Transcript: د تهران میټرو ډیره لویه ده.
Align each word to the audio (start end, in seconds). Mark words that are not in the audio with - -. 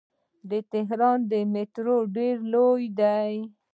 د 0.49 0.51
تهران 0.73 1.19
میټرو 1.53 1.97
ډیره 2.15 2.43
لویه 2.53 2.91
ده. 2.99 3.15